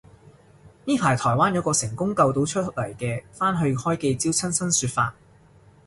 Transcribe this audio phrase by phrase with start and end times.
[0.85, 5.13] 呢排台灣有個成功救到出嚟嘅返去開記招親身說法